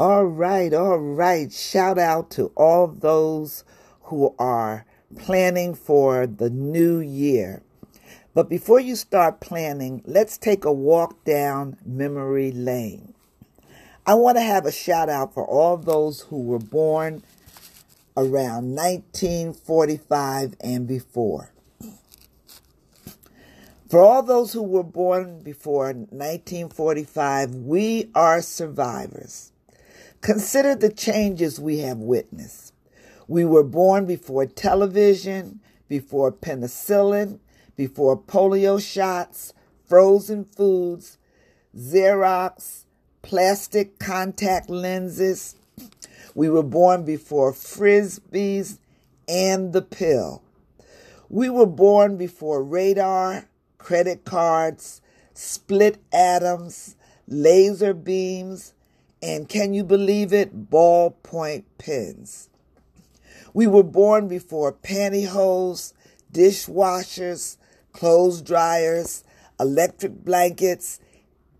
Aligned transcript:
All 0.00 0.24
right, 0.24 0.72
all 0.72 0.96
right. 0.96 1.52
Shout 1.52 1.98
out 1.98 2.30
to 2.30 2.46
all 2.56 2.86
those 2.86 3.64
who 4.04 4.34
are 4.38 4.86
planning 5.18 5.74
for 5.74 6.26
the 6.26 6.48
new 6.48 7.00
year. 7.00 7.60
But 8.32 8.48
before 8.48 8.80
you 8.80 8.96
start 8.96 9.40
planning, 9.40 10.00
let's 10.06 10.38
take 10.38 10.64
a 10.64 10.72
walk 10.72 11.22
down 11.26 11.76
memory 11.84 12.50
lane. 12.50 13.12
I 14.06 14.14
want 14.14 14.38
to 14.38 14.42
have 14.42 14.64
a 14.64 14.72
shout 14.72 15.10
out 15.10 15.34
for 15.34 15.46
all 15.46 15.76
those 15.76 16.22
who 16.22 16.44
were 16.44 16.58
born 16.58 17.22
around 18.16 18.74
1945 18.74 20.56
and 20.62 20.88
before. 20.88 21.52
For 23.90 24.00
all 24.00 24.22
those 24.22 24.54
who 24.54 24.62
were 24.62 24.82
born 24.82 25.42
before 25.42 25.88
1945, 25.92 27.54
we 27.54 28.08
are 28.14 28.40
survivors. 28.40 29.52
Consider 30.20 30.74
the 30.74 30.92
changes 30.92 31.58
we 31.58 31.78
have 31.78 31.98
witnessed. 31.98 32.74
We 33.26 33.44
were 33.44 33.64
born 33.64 34.04
before 34.06 34.44
television, 34.44 35.60
before 35.88 36.30
penicillin, 36.30 37.38
before 37.74 38.20
polio 38.20 38.78
shots, 38.80 39.54
frozen 39.88 40.44
foods, 40.44 41.16
Xerox, 41.74 42.84
plastic 43.22 43.98
contact 43.98 44.68
lenses. 44.68 45.56
We 46.34 46.50
were 46.50 46.62
born 46.62 47.04
before 47.04 47.52
frisbees 47.52 48.78
and 49.26 49.72
the 49.72 49.82
pill. 49.82 50.42
We 51.28 51.48
were 51.48 51.66
born 51.66 52.16
before 52.16 52.62
radar, 52.62 53.48
credit 53.78 54.24
cards, 54.24 55.00
split 55.32 55.98
atoms, 56.12 56.96
laser 57.26 57.94
beams, 57.94 58.74
and 59.22 59.48
can 59.48 59.74
you 59.74 59.84
believe 59.84 60.32
it? 60.32 60.70
Ballpoint 60.70 61.64
pens. 61.78 62.48
We 63.52 63.66
were 63.66 63.82
born 63.82 64.28
before 64.28 64.72
pantyhose, 64.72 65.92
dishwashers, 66.32 67.56
clothes 67.92 68.40
dryers, 68.42 69.24
electric 69.58 70.24
blankets, 70.24 71.00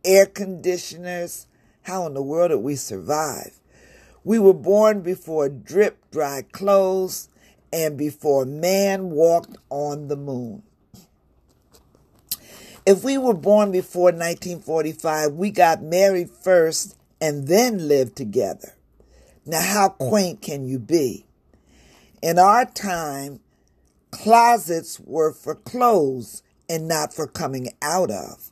air 0.05 0.27
conditioners. 0.27 1.47
How 1.83 2.07
in 2.07 2.15
the 2.15 2.23
world 2.23 2.51
did 2.51 2.59
we 2.59 2.77
survive? 2.77 3.59
We 4.25 4.39
were 4.39 4.55
born 4.55 5.01
before 5.01 5.49
drip 5.49 6.11
dry 6.11 6.43
clothes 6.53 7.29
and 7.73 7.97
before 7.97 8.45
man 8.45 9.11
walked 9.11 9.57
on 9.71 10.09
the 10.09 10.17
moon. 10.17 10.63
If 12.87 13.05
we 13.05 13.19
were 13.19 13.35
born 13.35 13.73
before 13.73 14.07
1945, 14.07 15.35
we 15.35 15.51
got 15.51 15.83
married 15.83 16.31
first 16.31 16.97
and 17.21 17.49
then 17.49 17.89
live 17.89 18.15
together. 18.15 18.75
Now, 19.47 19.63
how 19.63 19.89
quaint 19.91 20.43
can 20.43 20.67
you 20.67 20.79
be? 20.79 21.27
In 22.23 22.39
our 22.39 22.65
time, 22.65 23.41
closets 24.11 25.01
were 25.01 25.33
for 25.33 25.55
clothes 25.55 26.43
and 26.69 26.87
not 26.87 27.15
for 27.15 27.27
coming 27.27 27.69
out 27.83 28.11
of. 28.11 28.51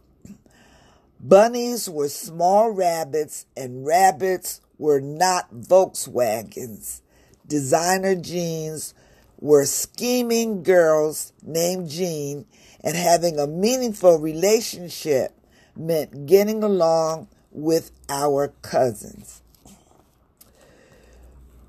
Bunnies 1.20 1.89
were 1.89 2.08
small 2.08 2.70
rabbits, 2.70 3.46
and 3.56 3.84
rabbits 3.84 4.61
were 4.78 5.00
not 5.00 5.52
Volkswagens. 5.52 7.00
Designer 7.46 8.14
jeans 8.14 8.94
were 9.41 9.64
scheming 9.64 10.62
girls 10.62 11.33
named 11.42 11.91
Jean, 11.91 12.46
and 12.83 12.96
having 12.96 13.39
a 13.39 13.46
meaningful 13.46 14.19
relationship 14.19 15.33
meant 15.77 16.27
getting 16.27 16.62
along 16.62 17.28
with 17.59 17.91
our 18.09 18.48
cousins. 18.62 19.42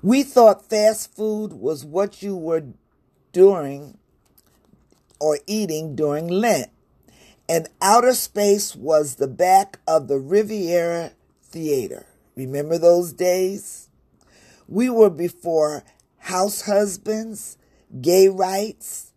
We 0.02 0.22
thought 0.22 0.70
fast 0.70 1.14
food 1.14 1.52
was 1.52 1.84
what 1.84 2.22
you 2.22 2.36
were 2.36 2.64
doing 3.32 3.98
or 5.18 5.38
eating 5.46 5.94
during 5.94 6.28
Lent, 6.28 6.70
and 7.48 7.68
outer 7.82 8.14
space 8.14 8.74
was 8.74 9.16
the 9.16 9.28
back 9.28 9.80
of 9.86 10.08
the 10.08 10.18
Riviera 10.18 11.12
Theater. 11.42 12.06
Remember 12.36 12.78
those 12.78 13.12
days? 13.12 13.90
We 14.68 14.88
were 14.88 15.10
before 15.10 15.82
house 16.18 16.62
husbands, 16.62 17.58
gay 18.00 18.28
rights, 18.28 19.12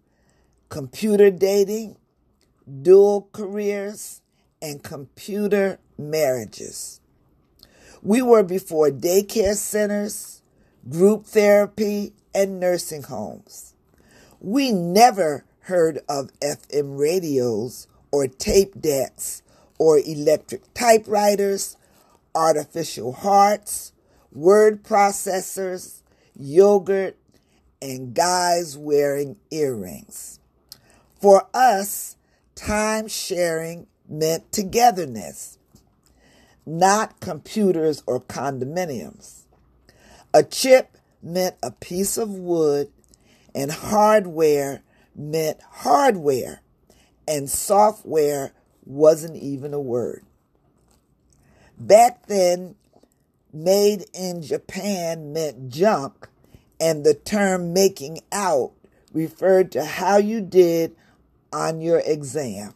computer 0.70 1.30
dating, 1.30 1.98
dual 2.82 3.30
careers, 3.32 4.22
and 4.62 4.84
computer 4.84 5.80
marriages. 5.98 7.00
We 8.02 8.22
were 8.22 8.44
before 8.44 8.90
daycare 8.90 9.56
centers, 9.56 10.42
group 10.90 11.26
therapy, 11.26 12.14
and 12.36 12.60
nursing 12.60 13.04
homes. 13.04 13.74
We 14.40 14.72
never 14.72 15.46
heard 15.62 16.00
of 16.10 16.32
FM 16.42 17.00
radios 17.00 17.88
or 18.12 18.28
tape 18.28 18.80
decks 18.80 19.42
or 19.80 20.00
electric 20.00 20.74
typewriters, 20.74 21.78
artificial 22.36 23.14
hearts, 23.14 23.94
word 24.32 24.84
processors, 24.84 26.02
yogurt, 26.36 27.18
and 27.82 28.14
guys 28.14 28.78
wearing 28.78 29.38
earrings. 29.52 30.40
For 31.22 31.48
us, 31.54 32.18
time 32.56 33.08
sharing 33.08 33.88
meant 34.10 34.52
togetherness, 34.52 35.58
not 36.66 37.20
computers 37.20 38.04
or 38.06 38.22
condominiums. 38.22 39.44
A 40.34 40.44
chip 40.44 40.98
meant 41.22 41.56
a 41.62 41.72
piece 41.72 42.18
of 42.18 42.30
wood, 42.30 42.92
and 43.54 43.72
hardware 43.72 44.82
meant 45.16 45.60
hardware, 45.70 46.62
and 47.28 47.50
software 47.50 48.54
wasn't 48.86 49.36
even 49.38 49.74
a 49.74 49.80
word. 49.80 50.26
Back 51.78 52.26
then, 52.28 52.76
made 53.54 54.06
in 54.14 54.42
Japan 54.42 55.32
meant 55.34 55.70
junk, 55.70 56.28
and 56.80 57.04
the 57.04 57.14
term 57.14 57.74
making 57.74 58.20
out 58.32 58.72
referred 59.12 59.72
to 59.74 59.86
how 59.86 60.18
you 60.18 60.42
did 60.42 60.96
on 61.52 61.82
your 61.82 62.02
exam 62.04 62.74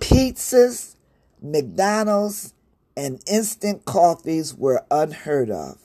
pizzas, 0.00 0.96
McDonald's, 1.42 2.54
and 2.96 3.22
instant 3.26 3.84
coffees 3.84 4.54
were 4.54 4.84
unheard 4.90 5.50
of. 5.50 5.78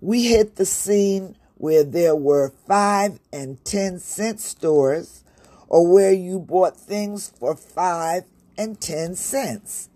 We 0.00 0.24
hit 0.26 0.56
the 0.56 0.66
scene 0.66 1.36
where 1.54 1.84
there 1.84 2.14
were 2.14 2.52
five 2.66 3.18
and 3.32 3.64
ten 3.64 3.98
cent 3.98 4.40
stores 4.40 5.24
or 5.68 5.90
where 5.90 6.12
you 6.12 6.38
bought 6.38 6.76
things 6.76 7.32
for 7.38 7.56
five 7.56 8.24
and 8.58 8.80
ten 8.80 9.14
cents. 9.14 9.88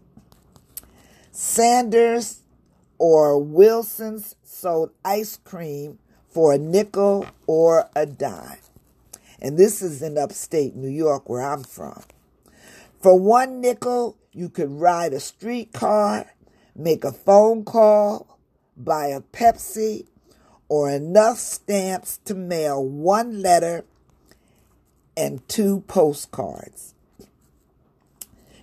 Sanders 1.32 2.42
or 2.98 3.42
Wilson's 3.42 4.36
sold 4.42 4.90
ice 5.04 5.36
cream 5.36 5.98
for 6.28 6.54
a 6.54 6.58
nickel 6.58 7.26
or 7.46 7.90
a 7.94 8.06
dime. 8.06 8.58
And 9.40 9.58
this 9.58 9.82
is 9.82 10.02
in 10.02 10.18
upstate 10.18 10.76
New 10.76 10.88
York 10.88 11.28
where 11.28 11.42
I'm 11.42 11.64
from. 11.64 12.02
For 13.00 13.18
one 13.18 13.62
nickel, 13.62 14.18
you 14.30 14.50
could 14.50 14.70
ride 14.70 15.14
a 15.14 15.20
streetcar, 15.20 16.26
make 16.76 17.02
a 17.02 17.12
phone 17.12 17.64
call, 17.64 18.38
buy 18.76 19.06
a 19.06 19.22
Pepsi, 19.22 20.06
or 20.68 20.90
enough 20.90 21.38
stamps 21.38 22.18
to 22.26 22.34
mail 22.34 22.84
one 22.84 23.40
letter 23.40 23.86
and 25.16 25.46
two 25.48 25.80
postcards. 25.88 26.94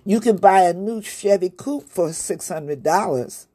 You 0.04 0.20
could 0.20 0.40
buy 0.40 0.62
a 0.62 0.72
new 0.72 1.02
Chevy 1.02 1.50
Coupe 1.50 1.88
for 1.88 2.10
$600, 2.10 3.46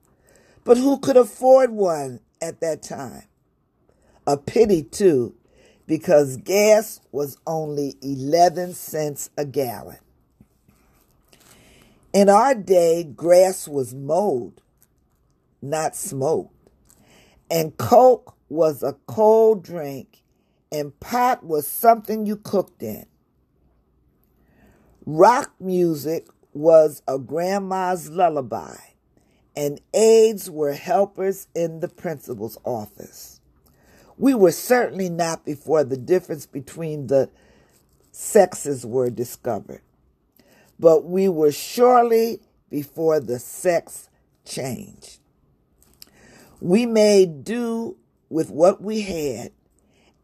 but 0.66 0.78
who 0.78 1.00
could 1.00 1.18
afford 1.18 1.72
one 1.72 2.20
at 2.42 2.60
that 2.60 2.84
time? 2.84 3.24
A 4.28 4.36
pity, 4.38 4.84
too, 4.84 5.34
because 5.88 6.38
gas 6.38 7.00
was 7.14 7.38
only 7.48 7.96
11 8.02 8.74
cents 8.74 9.30
a 9.38 9.46
gallon. 9.46 9.98
In 12.14 12.30
our 12.30 12.54
day, 12.54 13.04
grass 13.04 13.68
was 13.68 13.96
mowed, 13.96 14.62
not 15.64 15.96
smoked. 15.96 16.54
And 17.50 17.76
Coke 17.76 18.36
was 18.50 18.84
a 18.84 18.94
cold 19.08 19.64
drink, 19.64 20.22
and 20.72 21.00
pot 21.00 21.44
was 21.44 21.66
something 21.66 22.28
you 22.28 22.36
cooked 22.36 22.84
in. 22.84 23.08
Rock 25.08 25.56
music 25.60 26.28
was 26.54 27.02
a 27.08 27.18
grandma's 27.18 28.12
lullaby, 28.12 28.78
and 29.56 29.82
aides 29.92 30.52
were 30.52 30.74
helpers 30.74 31.48
in 31.56 31.80
the 31.80 31.88
principal's 31.88 32.60
office. 32.64 33.42
We 34.20 34.36
were 34.36 34.52
certainly 34.52 35.10
not 35.10 35.46
before 35.46 35.84
the 35.84 35.98
difference 35.98 36.46
between 36.46 37.08
the 37.08 37.32
sexes 38.12 38.86
were 38.86 39.10
discovered 39.10 39.82
but 40.84 41.06
we 41.06 41.30
were 41.30 41.54
surely 41.54 42.42
before 42.70 43.22
the 43.22 43.40
sex 43.40 44.10
changed. 44.44 45.18
We 46.60 46.86
made 46.86 47.46
do 47.46 47.96
with 48.30 48.50
what 48.50 48.82
we 48.82 49.00
had, 49.00 49.54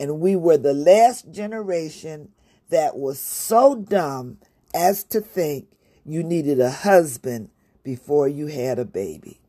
and 0.01 0.19
we 0.19 0.35
were 0.35 0.57
the 0.57 0.73
last 0.73 1.31
generation 1.31 2.33
that 2.67 2.97
was 2.97 3.19
so 3.21 3.73
dumb 3.73 4.39
as 4.73 5.05
to 5.05 5.21
think 5.21 5.69
you 6.05 6.23
needed 6.23 6.59
a 6.59 6.71
husband 6.71 7.51
before 7.81 8.27
you 8.27 8.47
had 8.47 8.79
a 8.79 8.85
baby. 8.85 9.39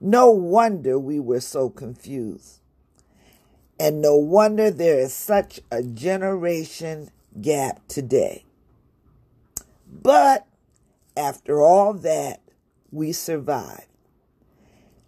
No 0.00 0.30
wonder 0.30 1.00
we 1.00 1.18
were 1.18 1.40
so 1.40 1.68
confused. 1.68 2.60
And 3.80 4.00
no 4.00 4.14
wonder 4.14 4.70
there 4.70 5.00
is 5.00 5.12
such 5.12 5.58
a 5.72 5.82
generation 5.82 7.10
gap 7.40 7.80
today. 7.88 8.44
But 9.86 10.46
after 11.16 11.60
all 11.60 11.94
that, 11.94 12.42
we 12.90 13.12
survived. 13.12 13.86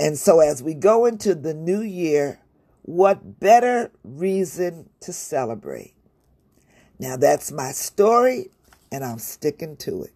And 0.00 0.16
so 0.16 0.40
as 0.40 0.62
we 0.62 0.75
go 0.75 1.06
into 1.06 1.34
the 1.34 1.54
new 1.54 1.80
year, 1.80 2.40
what 2.82 3.40
better 3.40 3.90
reason 4.04 4.90
to 5.00 5.12
celebrate? 5.12 5.94
Now 6.98 7.16
that's 7.16 7.52
my 7.52 7.72
story, 7.72 8.48
and 8.90 9.04
I'm 9.04 9.19
sticking 9.19 9.76
to 9.78 10.04
it. 10.04 10.12